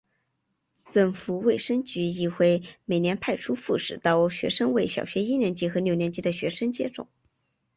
[0.91, 7.07] 政府卫生局亦会每年派出护士到学校为小学一年级和六年级的学生接种。